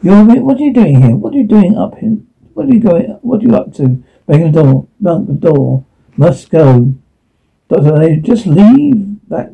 You're, 0.02 0.24
what 0.24 0.58
are 0.58 0.64
you 0.64 0.74
doing 0.74 1.02
here? 1.02 1.16
What 1.16 1.34
are 1.34 1.38
you 1.38 1.48
doing 1.48 1.78
up 1.78 1.98
here? 1.98 2.18
What 2.54 2.68
are 2.68 2.74
you 2.74 2.80
going, 2.80 3.06
what 3.22 3.42
are 3.42 3.48
you 3.48 3.56
up 3.56 3.74
to? 3.76 4.04
Banging 4.28 4.52
the 4.52 4.64
door. 4.64 4.88
Monk, 5.00 5.28
the 5.28 5.34
door. 5.34 5.86
Must 6.18 6.50
go. 6.50 6.94
Doctor, 7.68 8.16
just 8.18 8.46
leave 8.46 9.18
that. 9.28 9.52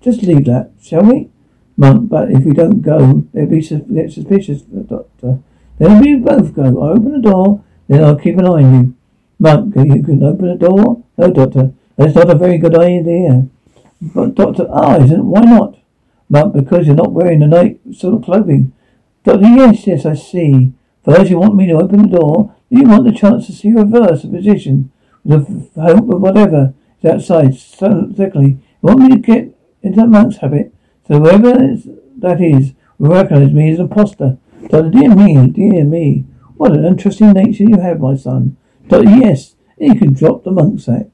Just 0.00 0.22
leave 0.22 0.44
that, 0.44 0.72
shall 0.82 1.02
we? 1.02 1.30
Monk, 1.76 2.08
but 2.08 2.30
if 2.30 2.44
we 2.44 2.52
don't 2.52 2.82
go, 2.82 3.24
they'll 3.32 3.46
be 3.46 3.60
get 3.60 4.12
suspicious, 4.12 4.62
Doctor. 4.62 5.38
Then 5.78 6.00
we 6.00 6.16
both 6.16 6.52
go. 6.54 6.82
I 6.82 6.90
open 6.90 7.12
the 7.12 7.30
door, 7.30 7.62
then 7.86 8.02
I'll 8.02 8.16
keep 8.16 8.36
an 8.36 8.46
eye 8.46 8.62
on 8.62 8.74
you. 8.74 8.94
Monk, 9.38 9.74
you 9.76 10.02
can 10.02 10.22
open 10.22 10.48
the 10.48 10.56
door? 10.56 11.02
No, 11.16 11.32
Doctor. 11.32 11.72
That's 11.96 12.14
not 12.14 12.30
a 12.30 12.34
very 12.34 12.58
good 12.58 12.76
idea. 12.76 13.46
But 14.00 14.34
Doctor, 14.34 14.66
ah, 14.70 14.96
isn't 14.96 15.24
why 15.24 15.42
not? 15.42 15.78
Monk, 16.28 16.52
because 16.54 16.86
you're 16.86 16.96
not 16.96 17.12
wearing 17.12 17.40
the 17.40 17.46
night 17.46 17.80
sort 17.92 18.14
of 18.14 18.24
clothing. 18.24 18.72
Doctor, 19.24 19.46
yes, 19.46 19.86
yes, 19.86 20.04
I 20.04 20.14
see. 20.14 20.72
First, 21.08 21.30
you 21.30 21.38
want 21.38 21.54
me 21.54 21.66
to 21.68 21.72
open 21.72 22.02
the 22.02 22.18
door. 22.18 22.54
Then 22.70 22.82
you 22.82 22.88
want 22.88 23.04
the 23.04 23.18
chance 23.18 23.46
to 23.46 23.52
see 23.52 23.72
reverse 23.72 24.22
the 24.22 24.28
position 24.28 24.92
with 25.24 25.72
the 25.72 25.80
hope 25.80 26.10
of 26.10 26.20
whatever 26.20 26.74
is 27.02 27.10
outside. 27.10 27.54
So 27.54 28.10
thickly, 28.14 28.46
you 28.48 28.58
want 28.82 29.00
me 29.00 29.08
to 29.10 29.18
get 29.18 29.56
into 29.82 29.96
that 30.00 30.08
monk's 30.08 30.36
habit. 30.38 30.74
So 31.06 31.18
whoever 31.18 31.54
that 32.18 32.40
is 32.42 32.74
will 32.98 33.12
recognize 33.12 33.52
me 33.52 33.72
as 33.72 33.78
an 33.78 33.86
impostor. 33.86 34.36
Doctor, 34.68 34.90
dear 34.90 35.14
me, 35.14 35.48
dear 35.48 35.84
me. 35.84 36.26
What 36.58 36.72
an 36.72 36.84
interesting 36.84 37.32
nature 37.32 37.64
you 37.64 37.80
have, 37.80 38.00
my 38.00 38.14
son. 38.14 38.58
Doctor, 38.88 39.08
yes, 39.08 39.56
you 39.78 39.94
can 39.94 40.12
drop 40.12 40.44
the 40.44 40.50
monk 40.50 40.78
sack. 40.78 41.06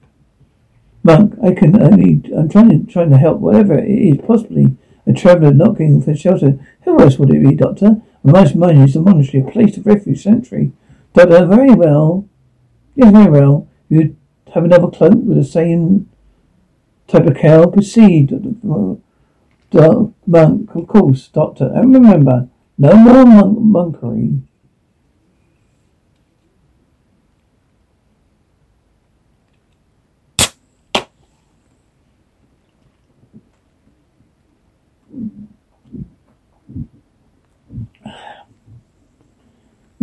Monk, 1.04 1.34
I 1.40 1.52
can 1.52 1.80
only, 1.80 2.20
I'm 2.36 2.48
trying 2.48 2.70
to, 2.70 2.92
trying 2.92 3.10
to 3.10 3.18
help 3.18 3.38
whatever 3.38 3.78
it 3.78 3.88
is, 3.88 4.18
possibly 4.26 4.76
a 5.06 5.12
traveller 5.12 5.54
knocking 5.54 6.02
for 6.02 6.16
shelter. 6.16 6.58
Who 6.82 6.98
else 6.98 7.16
would 7.18 7.32
it 7.32 7.48
be, 7.48 7.54
Doctor? 7.54 8.02
And 8.24 8.32
most 8.32 8.56
mine 8.56 8.78
is 8.78 8.94
the 8.94 9.00
monastery, 9.02 9.44
a 9.46 9.50
place 9.50 9.76
of 9.76 9.86
refuge, 9.86 10.22
sanctuary. 10.22 10.72
Doctor, 11.12 11.46
very 11.46 11.74
well. 11.74 12.26
Yes, 12.96 13.12
very 13.12 13.30
well. 13.30 13.68
You 13.88 14.16
have 14.52 14.64
another 14.64 14.88
cloak 14.88 15.14
with 15.14 15.36
the 15.36 15.44
same 15.44 16.08
type 17.06 17.26
of 17.26 17.36
cowl. 17.36 17.70
Proceed, 17.70 18.30
the 19.70 20.12
monk, 20.26 20.74
of 20.74 20.86
course, 20.88 21.28
Doctor. 21.28 21.70
And 21.74 21.94
remember, 21.94 22.48
no 22.78 22.96
more 22.96 23.24
monk- 23.24 23.58
monkery. 23.58 24.40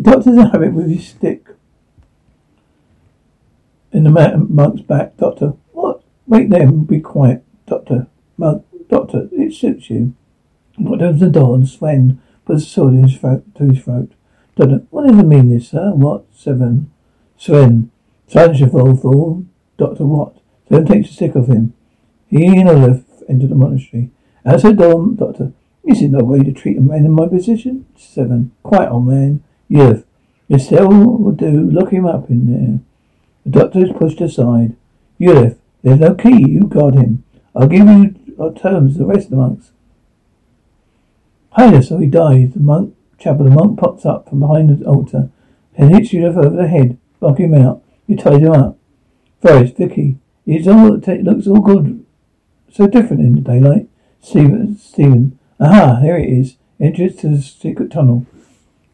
The 0.01 0.13
doctor's 0.13 0.51
have 0.51 0.63
it 0.63 0.73
with 0.73 0.89
his 0.89 1.09
stick 1.09 1.47
in 3.91 4.03
the 4.03 4.09
monk's 4.49 4.81
back. 4.81 5.15
Doctor, 5.17 5.53
what? 5.73 6.01
Wait 6.25 6.49
there 6.49 6.63
and 6.63 6.87
be 6.87 6.99
quiet. 6.99 7.43
Doctor, 7.67 8.07
monk, 8.35 8.65
doctor, 8.89 9.29
it 9.31 9.53
suits 9.53 9.91
you. 9.91 10.15
What 10.77 11.03
opens 11.03 11.19
the 11.19 11.29
door 11.29 11.53
and 11.53 11.69
Sven 11.69 12.19
puts 12.45 12.63
a 12.63 12.65
sword 12.65 12.95
in 12.95 13.03
his 13.03 13.19
throat, 13.19 13.43
to 13.53 13.65
his 13.65 13.83
throat. 13.83 14.13
Doctor, 14.55 14.87
what 14.89 15.07
does 15.07 15.19
it 15.19 15.23
mean 15.23 15.51
this, 15.51 15.69
sir? 15.69 15.91
What? 15.91 16.25
Seven. 16.33 16.89
Sven, 17.37 17.91
silence 18.27 18.59
your 18.59 18.69
fool. 18.69 19.45
Doctor, 19.77 20.05
what? 20.07 20.37
Sven 20.67 20.85
takes 20.87 21.11
a 21.11 21.13
stick 21.13 21.35
of 21.35 21.47
him. 21.47 21.75
He 22.25 22.47
and 22.47 22.69
Olaf 22.69 23.03
enter 23.29 23.45
the 23.45 23.53
monastery. 23.53 24.09
Outside 24.47 24.77
the 24.77 24.89
door, 24.89 25.07
Doctor, 25.13 25.53
this 25.83 26.01
is 26.01 26.09
no 26.09 26.23
way 26.23 26.39
to 26.39 26.51
treat 26.51 26.79
a 26.79 26.81
man 26.81 27.05
in 27.05 27.11
my 27.11 27.27
position. 27.27 27.85
Sven. 27.95 28.51
Quiet, 28.63 28.89
old 28.89 29.05
man. 29.05 29.43
Yes, 29.71 30.03
Estelle 30.49 30.89
will 30.89 31.31
do. 31.31 31.71
Lock 31.71 31.93
him 31.93 32.05
up 32.05 32.29
in 32.29 32.51
there. 32.51 32.79
The 33.45 33.59
doctor 33.59 33.85
is 33.85 33.91
pushed 33.97 34.19
aside. 34.19 34.75
Ulif, 35.17 35.57
there's 35.81 36.01
no 36.01 36.13
key. 36.13 36.45
You 36.45 36.65
guard 36.65 36.95
him. 36.95 37.23
I'll 37.55 37.69
give 37.69 37.87
you 37.87 38.35
our 38.37 38.51
terms 38.51 38.97
the 38.97 39.05
rest 39.05 39.27
of 39.27 39.31
the 39.31 39.37
monks. 39.37 39.71
Highness, 41.51 41.87
so 41.87 41.99
he 41.99 42.07
dies. 42.07 42.51
The 42.53 42.59
monk 42.59 42.97
chapel. 43.17 43.45
The 43.45 43.51
monk 43.51 43.79
pops 43.79 44.05
up 44.05 44.27
from 44.27 44.41
behind 44.41 44.77
the 44.77 44.85
altar 44.85 45.29
and 45.77 45.95
hits 45.95 46.09
Ulif 46.09 46.35
over 46.35 46.57
the 46.57 46.67
head. 46.67 46.97
Lock 47.21 47.39
him 47.39 47.53
out. 47.53 47.81
You 48.07 48.17
tied 48.17 48.41
him 48.41 48.51
up. 48.51 48.77
Forrest, 49.41 49.77
Vicky, 49.77 50.17
it's 50.45 50.67
all, 50.67 50.95
it 51.01 51.23
looks 51.23 51.47
all 51.47 51.61
good. 51.61 52.05
So 52.73 52.87
different 52.87 53.21
in 53.21 53.35
the 53.35 53.41
daylight. 53.41 53.87
Stephen, 54.21 54.77
Stephen, 54.77 55.39
aha, 55.61 56.01
here 56.01 56.17
it 56.17 56.29
is. 56.29 56.57
Entrance 56.77 57.15
to 57.21 57.29
the 57.29 57.41
secret 57.41 57.89
tunnel. 57.89 58.25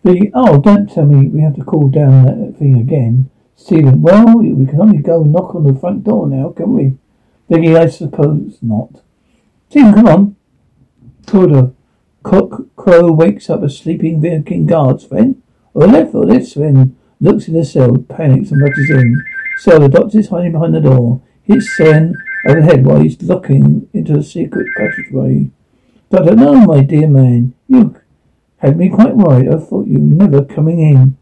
Vicky, 0.03 0.31
oh, 0.33 0.59
don't 0.59 0.89
tell 0.89 1.05
me 1.05 1.27
we 1.27 1.41
have 1.41 1.55
to 1.55 1.63
call 1.63 1.89
down 1.89 2.25
that 2.25 2.57
thing 2.57 2.79
again. 2.79 3.29
Stephen, 3.55 4.01
well, 4.01 4.37
we 4.37 4.65
can 4.65 4.79
only 4.79 4.99
go 4.99 5.23
knock 5.23 5.55
on 5.55 5.63
the 5.63 5.77
front 5.77 6.03
door 6.03 6.27
now, 6.27 6.49
can 6.49 6.73
we? 6.73 6.97
Vicky, 7.49 7.75
I 7.75 7.87
suppose 7.87 8.59
not. 8.61 9.01
Stephen, 9.69 9.93
come 9.93 10.07
on. 10.07 10.35
Corridor. 11.25 11.71
Cock 12.23 12.63
Crow 12.75 13.11
wakes 13.11 13.49
up 13.49 13.63
a 13.63 13.69
sleeping 13.69 14.21
Viking 14.21 14.65
guard's 14.65 15.05
friend. 15.05 15.41
Or 15.73 15.87
left 15.87 16.13
or 16.15 16.25
this 16.25 16.53
friend 16.53 16.95
looks 17.19 17.47
in 17.47 17.53
the 17.53 17.65
cell, 17.65 17.97
panics 17.97 18.51
and 18.51 18.61
rushes 18.61 18.89
in. 18.89 19.23
So 19.59 19.79
the 19.79 19.89
doctor's 19.89 20.29
hiding 20.29 20.53
behind 20.53 20.75
the 20.75 20.81
door. 20.81 21.21
Hits 21.43 21.69
Sven 21.75 22.15
overhead 22.45 22.85
while 22.85 22.99
he's 22.99 23.21
looking 23.21 23.89
into 23.93 24.13
the 24.13 24.23
secret 24.23 24.67
passageway. 24.77 25.49
Doctor, 26.09 26.35
no, 26.35 26.53
my 26.65 26.83
dear 26.83 27.07
man. 27.07 27.53
You 27.67 27.95
had 28.57 28.77
me 28.77 28.89
quite 28.89 29.15
worried. 29.15 29.47
I 29.49 29.57
thought 29.57 29.87
you 29.87 29.99
never 29.99 30.43
coming 30.43 30.79
in. 30.79 31.17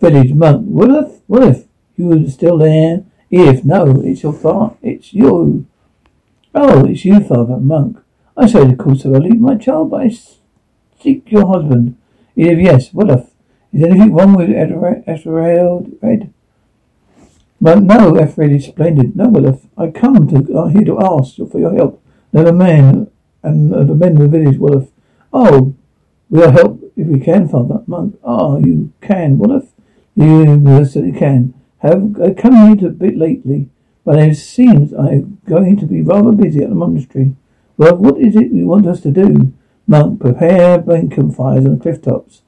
Village 0.00 0.32
monk. 0.32 0.66
What 0.66 0.90
if, 0.90 1.20
what 1.26 1.42
if 1.42 1.64
you 1.96 2.06
were 2.06 2.28
still 2.30 2.58
there? 2.58 3.04
If, 3.30 3.64
no, 3.64 4.00
it's 4.02 4.22
your 4.22 4.32
father. 4.32 4.76
It's 4.82 5.12
you. 5.12 5.66
Oh, 6.54 6.86
it's 6.86 7.04
you, 7.04 7.20
Father 7.20 7.58
Monk. 7.58 7.98
I 8.36 8.46
say 8.46 8.74
call 8.74 8.94
so 8.94 9.14
early, 9.14 9.30
my 9.30 9.56
child, 9.56 9.90
but 9.90 10.02
I 10.02 10.16
seek 11.00 11.30
your 11.30 11.46
husband. 11.46 11.96
If 12.36 12.58
yes, 12.58 12.92
what 12.94 13.10
if? 13.10 13.30
Is 13.72 13.82
anything 13.82 14.14
wrong 14.14 14.34
with 14.34 14.50
Ethered 14.50 16.00
Red? 16.00 16.32
But 17.60 17.82
no, 17.82 18.14
Ethered 18.14 18.52
is 18.52 18.66
splendid. 18.66 19.14
No, 19.14 19.28
what 19.28 19.44
if? 19.44 19.66
I 19.76 19.90
come 19.90 20.26
to 20.28 20.58
uh, 20.58 20.68
here 20.68 20.84
to 20.84 21.00
ask 21.00 21.36
for 21.36 21.58
your 21.58 21.74
help. 21.74 22.02
Never 22.32 22.52
man 22.52 23.10
and 23.42 23.74
uh, 23.74 23.84
the 23.84 23.94
men 23.94 24.20
of 24.20 24.30
the 24.30 24.38
village. 24.38 24.58
What 24.58 24.82
if? 24.82 24.88
Oh, 25.32 25.74
we'll 26.30 26.52
help 26.52 26.82
if 26.96 27.06
we 27.06 27.20
can, 27.20 27.48
Father 27.48 27.82
Monk. 27.86 28.18
Oh, 28.22 28.58
you 28.58 28.92
can. 29.00 29.38
What 29.38 29.50
if? 29.50 29.68
You 30.14 30.84
certainly 30.84 31.18
can. 31.18 31.54
Have 31.78 32.20
uh, 32.20 32.34
come 32.36 32.76
here 32.76 32.88
a 32.88 32.90
bit 32.90 33.16
lately, 33.16 33.68
but 34.04 34.18
it 34.18 34.34
seems 34.34 34.92
I'm 34.92 35.38
going 35.46 35.76
to 35.78 35.86
be 35.86 36.02
rather 36.02 36.32
busy 36.32 36.62
at 36.62 36.70
the 36.70 36.74
monastery. 36.74 37.36
Well, 37.76 37.96
what 37.96 38.18
is 38.18 38.34
it 38.34 38.50
you 38.50 38.66
want 38.66 38.86
us 38.86 39.00
to 39.02 39.12
do? 39.12 39.52
Monk, 39.86 40.20
prepare 40.20 40.78
beacon 40.78 41.30
fires 41.30 41.64
on 41.64 41.76
the 41.76 41.82
cliff 41.82 42.02
tops. 42.02 42.42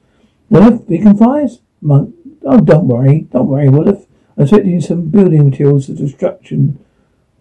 What 0.49 0.73
if 0.73 0.87
beacon 0.87 1.17
fires? 1.17 1.61
Monk, 1.81 2.13
oh, 2.43 2.59
don't 2.59 2.87
worry, 2.87 3.27
don't 3.31 3.47
worry. 3.47 3.69
What 3.69 3.87
if 3.87 4.05
I'm 4.37 4.43
expecting 4.43 4.81
some 4.81 5.09
building 5.09 5.49
materials 5.49 5.87
for 5.87 5.93
destruction, 5.93 6.83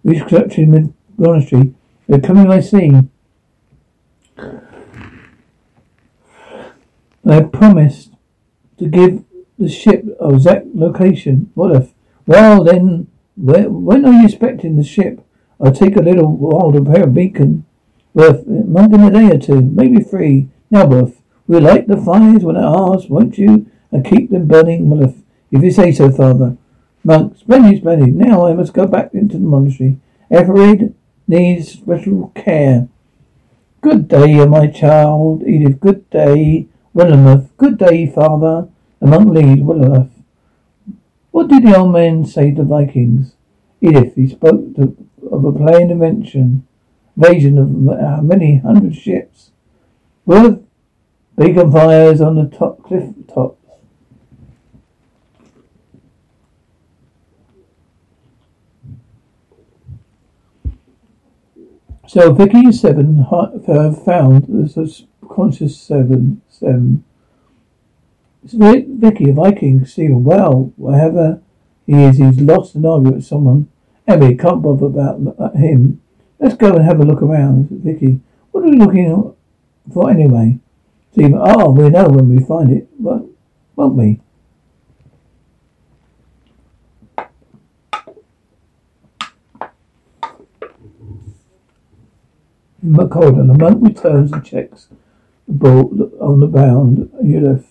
reconstruction 0.04 0.94
monastery. 1.16 1.74
They're 2.08 2.20
coming, 2.20 2.50
I 2.50 2.60
see. 2.60 2.92
I 7.26 7.40
promised 7.42 8.12
to 8.78 8.86
give 8.86 9.24
the 9.58 9.68
ship 9.68 10.04
a 10.20 10.34
exact 10.34 10.66
location. 10.74 11.50
What 11.54 11.76
if? 11.76 11.92
Well, 12.26 12.64
then, 12.64 13.08
where, 13.36 13.68
when 13.68 14.04
are 14.06 14.12
you 14.12 14.24
expecting 14.24 14.76
the 14.76 14.84
ship? 14.84 15.24
I'll 15.60 15.72
take 15.72 15.96
a 15.96 16.00
little 16.00 16.34
while 16.34 16.72
to 16.72 16.82
prepare 16.82 17.04
a 17.04 17.06
beacon. 17.06 17.66
Worth, 18.14 18.46
month 18.46 18.94
in 18.94 19.02
a 19.02 19.10
day 19.10 19.36
or 19.36 19.38
two, 19.38 19.60
maybe 19.60 20.02
three. 20.02 20.48
Now, 20.70 20.86
Worth, 20.86 21.20
we'll 21.46 21.62
light 21.62 21.86
the 21.86 21.96
fires 21.96 22.42
when 22.42 22.56
I 22.56 22.94
ask, 22.94 23.08
won't 23.10 23.36
you? 23.36 23.66
And 23.92 24.04
keep 24.04 24.30
them 24.30 24.46
burning, 24.46 24.88
well, 24.88 25.14
if, 25.50 25.62
you 25.62 25.70
say 25.70 25.92
so, 25.92 26.10
Father. 26.10 26.56
Monk, 27.04 27.36
splendid, 27.38 27.78
splendid. 27.78 28.14
Now 28.14 28.46
I 28.46 28.54
must 28.54 28.72
go 28.72 28.86
back 28.86 29.12
into 29.14 29.34
the 29.34 29.44
monastery. 29.44 29.98
Ethered 30.30 30.94
needs 31.26 31.72
special 31.72 32.32
care. 32.34 32.88
Good 33.80 34.08
day, 34.08 34.44
my 34.46 34.66
child. 34.68 35.42
Edith, 35.46 35.80
good 35.80 36.08
day. 36.10 36.68
Willameth, 36.94 37.48
good 37.56 37.78
day, 37.78 38.06
father. 38.06 38.68
The 39.00 39.06
monk 39.06 39.30
leads 39.30 39.60
Willameth. 39.60 40.10
What 41.30 41.48
did 41.48 41.64
the 41.64 41.76
old 41.76 41.92
man 41.92 42.24
say 42.26 42.52
to 42.52 42.64
Vikings? 42.64 43.34
Edith, 43.80 44.14
he 44.16 44.28
spoke 44.28 44.74
to, 44.74 44.96
of 45.30 45.44
a 45.44 45.52
planned 45.52 45.90
invention, 45.90 46.66
invasion 47.16 47.58
of 47.58 47.88
uh, 47.88 48.20
many 48.22 48.58
hundred 48.58 48.96
ships. 48.96 49.52
With 50.26 50.66
beacon 51.38 51.72
fires 51.72 52.20
on 52.20 52.34
the 52.34 52.46
top 52.46 52.82
cliff 52.82 53.14
tops. 53.32 53.56
So 62.06 62.32
Vicky 62.32 62.72
Seven 62.72 63.18
have 63.18 64.04
found 64.04 64.46
the 64.48 64.68
subconscious 64.68 65.80
Seven 65.80 66.42
Seven. 66.60 67.04
It's 68.44 68.52
Vicky, 68.52 69.30
a 69.30 69.32
Viking, 69.32 69.86
Stephen. 69.86 70.24
Well, 70.24 70.74
wherever 70.76 71.40
he 71.86 72.04
is, 72.04 72.18
he's 72.18 72.38
lost 72.38 72.74
an 72.74 72.84
argument 72.84 73.16
with 73.16 73.24
someone. 73.24 73.70
Emmy 74.06 74.36
can't 74.36 74.60
bother 74.60 74.86
about 74.86 75.20
uh, 75.38 75.52
him. 75.52 76.02
Let's 76.38 76.56
go 76.56 76.74
and 76.74 76.84
have 76.84 77.00
a 77.00 77.04
look 77.04 77.22
around, 77.22 77.68
Vicky. 77.70 78.20
What 78.50 78.64
are 78.64 78.68
we 78.68 78.76
looking 78.76 79.34
for 79.90 80.10
anyway? 80.10 80.58
Stephen, 81.12 81.38
oh, 81.40 81.70
we 81.70 81.88
know 81.88 82.08
when 82.08 82.28
we 82.28 82.44
find 82.44 82.70
it, 82.70 82.88
but 82.98 83.24
won't 83.74 83.94
we? 83.94 84.20
McColden. 92.84 93.46
The 93.46 93.58
monk 93.58 93.78
returns 93.82 94.32
and 94.32 94.44
checks 94.44 94.88
ball 95.50 96.10
on 96.20 96.40
the 96.40 96.46
bound. 96.46 97.10
Yulif. 97.22 97.64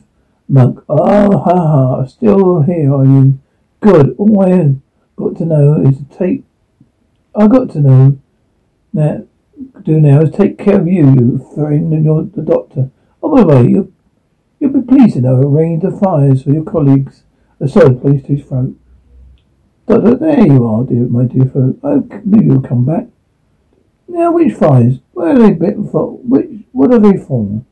Monk. 0.47 0.83
Ah, 0.89 1.29
ha, 1.29 1.67
ha. 1.67 2.05
Still 2.05 2.61
here, 2.61 2.93
are 2.93 3.05
you? 3.05 3.39
Good. 3.81 4.15
All 4.17 4.43
I 4.43 4.75
got 5.15 5.37
to 5.37 5.45
know 5.45 5.81
is 5.81 5.97
to 5.97 6.05
take. 6.05 6.43
I 7.35 7.47
got 7.47 7.69
to 7.71 7.79
know 7.79 8.19
now. 8.93 9.23
Do 9.83 9.99
now 9.99 10.21
is 10.21 10.31
take 10.31 10.57
care 10.57 10.79
of 10.79 10.87
you, 10.87 11.09
you 11.11 11.51
friend, 11.53 11.93
and 11.93 12.05
your 12.05 12.23
the 12.23 12.41
doctor. 12.41 12.91
Oh, 13.21 13.35
by 13.35 13.41
the 13.41 13.47
way, 13.47 13.69
you 13.69 13.93
you'll 14.59 14.71
be 14.71 14.81
pleased 14.81 15.15
to 15.15 15.21
know 15.21 15.41
arrange 15.41 15.83
the 15.83 15.91
fires 15.91 16.43
for 16.43 16.51
your 16.51 16.63
colleagues. 16.63 17.23
A 17.59 17.67
sword 17.67 18.01
placed 18.01 18.25
to 18.27 18.35
his 18.35 18.45
throat. 18.45 18.75
Doctor, 19.85 20.15
there 20.15 20.47
you 20.47 20.65
are, 20.65 20.85
dear, 20.85 21.07
my 21.07 21.25
dear 21.25 21.45
fellow. 21.45 21.75
I 21.83 21.95
knew 22.23 22.53
you'd 22.53 22.67
come 22.67 22.85
back. 22.85 23.07
Now, 24.07 24.31
which 24.31 24.53
fires? 24.53 24.99
Where 25.11 25.31
are 25.31 25.39
they 25.39 25.51
bitten 25.51 25.89
for? 25.89 26.17
Which, 26.17 26.49
what 26.71 26.93
are 26.93 26.99
they 26.99 27.17
for? 27.17 27.65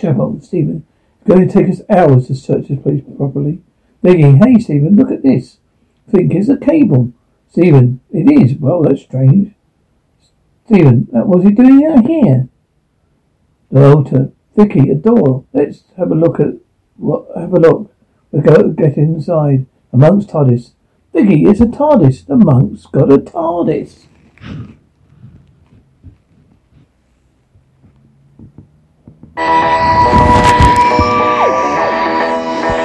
Chapel, 0.00 0.40
Stephen. 0.40 0.86
It's 1.20 1.28
going 1.28 1.46
to 1.46 1.52
take 1.52 1.68
us 1.68 1.82
hours 1.90 2.28
to 2.28 2.34
search 2.34 2.68
this 2.68 2.80
place 2.80 3.02
properly. 3.16 3.60
Begging, 4.02 4.38
hey, 4.38 4.58
Stephen, 4.58 4.96
look 4.96 5.10
at 5.10 5.22
this. 5.22 5.58
Think 6.08 6.34
it's 6.34 6.48
a 6.48 6.56
cable. 6.56 7.12
Stephen, 7.50 8.00
it 8.10 8.30
is. 8.30 8.56
Well, 8.56 8.82
that's 8.82 9.02
strange. 9.02 9.54
Stephen, 10.64 11.08
what 11.10 11.26
was 11.26 11.44
he 11.44 11.50
doing 11.50 11.84
out 11.84 12.06
here? 12.06 12.48
The 13.70 13.92
altar. 13.92 14.32
Vicky, 14.56 14.90
a 14.90 14.94
door. 14.94 15.44
Let's 15.52 15.84
have 15.96 16.10
a 16.10 16.14
look 16.14 16.40
at 16.40 16.54
what. 16.96 17.26
Have 17.36 17.52
a 17.52 17.60
look. 17.60 17.94
We 18.32 18.40
go 18.40 18.68
get 18.70 18.96
inside. 18.96 19.66
A 19.92 19.96
monk's 19.96 20.26
TARDIS. 20.26 20.72
Vicky, 21.12 21.44
it's 21.44 21.60
a 21.60 21.66
TARDIS. 21.66 22.26
The 22.26 22.36
monk's 22.36 22.86
got 22.86 23.12
a 23.12 23.18
TARDIS. 23.18 24.06
Música 29.40 30.19